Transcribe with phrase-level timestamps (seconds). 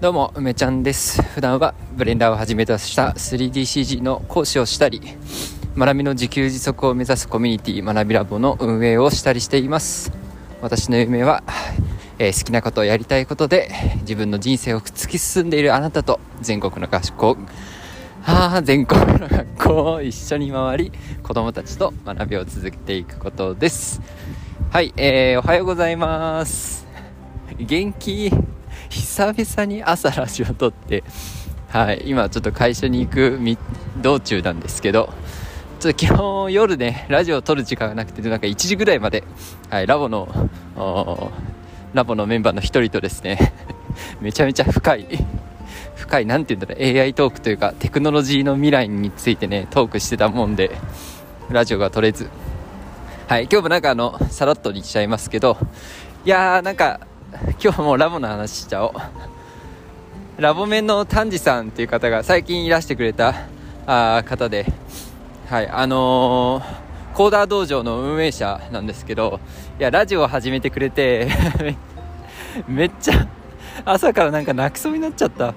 [0.00, 1.20] どうも梅ちゃんです。
[1.22, 5.02] 普段はブレンダーをはじめとした 3DCG の講師をしたり
[5.76, 10.12] 学びの自給自足を目指すコミュニティ学びラボの運営をしたりしています。
[10.62, 11.42] 私の夢は、
[12.20, 13.72] えー、好きなことをやりたいことで
[14.02, 17.36] 自分の人生を突き進んでいるあなたと全国の学校
[18.24, 20.92] あ全国の学校を一緒に回り
[21.24, 24.00] 子どもたちと学びを続けていくことです。
[24.70, 26.86] はい、えー、おはようございます。
[27.58, 28.30] 元気？
[28.98, 31.04] 久々に朝ラジオ撮って、
[31.68, 33.38] はい、今ちょっと会社に行く
[34.02, 35.12] 道中なんですけど、
[35.78, 39.22] ちょっと昨日夜ね、ラジオを撮る時間がなくて、なんか1時ぐらいまで、
[39.70, 40.28] はい、ラボの、
[41.94, 43.52] ラボのメンバーの一人とですね、
[44.20, 45.06] めちゃめちゃ深い、
[45.94, 50.72] 深い、なんて言うんだろう、AI トークというか、テクノロジーの未来についてね、トークしてたもんで、
[51.50, 52.28] ラジオが撮れず、
[53.28, 55.56] はい、今日もなんかあの、さらっとにしちゃいますけど、
[56.24, 57.00] いやーなんか、
[57.62, 58.92] 今日もラボの話しちゃおう。
[60.40, 63.34] ラボメンの丹治さんっていう方が最近いらしてくれた
[63.86, 64.66] あ方で。
[65.48, 69.40] はいあのー、コーダー道場の運営者なんですけど
[69.80, 71.26] いやラジオを始めてくれて
[72.68, 73.26] めっちゃ
[73.86, 75.54] 朝からなんか泣きそうになっちゃった。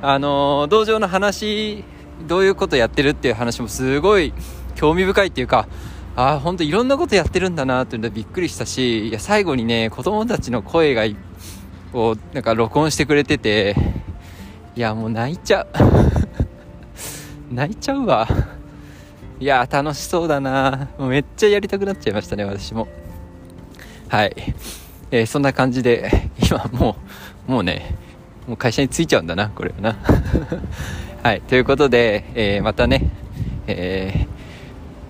[0.00, 1.84] あのー、道場の話
[2.26, 4.32] どういうことやってるっていう話もすごい
[4.74, 5.66] 興味深いっていうか
[6.18, 11.04] ああ、ほんといろんなことやってるんだなっていうのでびっくりしたし、いや、最後にね、子供たちの声が、
[11.92, 13.76] を、なんか録音してくれてて、
[14.74, 15.68] いや、もう泣いちゃう。
[17.54, 18.26] 泣いちゃうわ。
[19.38, 22.88] いや、楽しそうだなもうめっちゃやりたくなっちゃいましたね、私も。
[24.08, 24.34] はい。
[25.12, 26.96] えー、そんな感じで、今も
[27.46, 27.94] う、もうね、
[28.48, 29.96] もう会社に着いちゃうんだな、これはな。
[31.22, 31.42] はい。
[31.42, 33.08] ということで、えー、またね、
[33.68, 34.26] え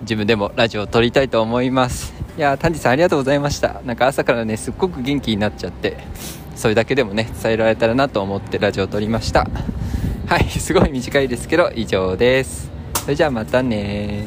[0.01, 2.13] 自分でもラジオを撮りたいと思います。
[2.37, 3.81] いや丹治さんありがとうございました。
[3.85, 5.97] なんか朝からねすっごく元気になっちゃって
[6.55, 9.47] それだけでもね伝えられたらなと思ってラジオを撮りました。
[10.27, 12.69] はいすごい短いですけど以上です。
[13.03, 14.25] それじゃあまたね